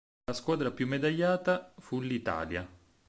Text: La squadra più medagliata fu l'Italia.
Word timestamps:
La 0.25 0.33
squadra 0.33 0.71
più 0.71 0.87
medagliata 0.87 1.75
fu 1.77 1.99
l'Italia. 2.01 2.67